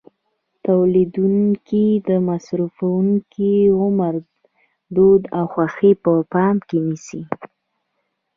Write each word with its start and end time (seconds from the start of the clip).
تولیدوونکي 0.65 1.85
د 2.07 2.09
مصرفوونکو 2.27 3.51
عمر، 3.81 4.13
دود 4.95 5.21
او 5.37 5.45
خوښې 5.53 5.91
په 6.03 6.11
پام 6.33 6.55
کې 6.67 6.77
نیسي. 6.87 7.21